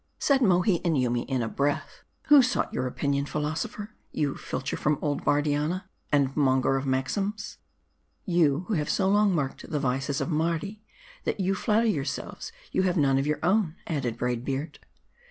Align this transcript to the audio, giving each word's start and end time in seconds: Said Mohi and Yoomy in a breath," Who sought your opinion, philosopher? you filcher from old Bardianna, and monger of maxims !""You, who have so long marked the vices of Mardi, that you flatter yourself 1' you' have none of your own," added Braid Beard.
Said 0.17 0.41
Mohi 0.41 0.83
and 0.83 0.97
Yoomy 0.99 1.25
in 1.29 1.43
a 1.43 1.47
breath," 1.47 2.01
Who 2.29 2.41
sought 2.41 2.73
your 2.73 2.87
opinion, 2.87 3.27
philosopher? 3.27 3.91
you 4.11 4.33
filcher 4.35 4.75
from 4.75 4.97
old 4.99 5.23
Bardianna, 5.23 5.83
and 6.11 6.35
monger 6.35 6.75
of 6.75 6.87
maxims 6.87 7.59
!""You, 8.25 8.65
who 8.67 8.73
have 8.73 8.89
so 8.89 9.07
long 9.07 9.35
marked 9.35 9.69
the 9.69 9.79
vices 9.79 10.19
of 10.19 10.31
Mardi, 10.31 10.81
that 11.23 11.39
you 11.39 11.53
flatter 11.53 11.85
yourself 11.85 12.37
1' 12.71 12.71
you' 12.71 12.81
have 12.81 12.97
none 12.97 13.19
of 13.19 13.27
your 13.27 13.37
own," 13.43 13.75
added 13.85 14.17
Braid 14.17 14.43
Beard. 14.43 14.79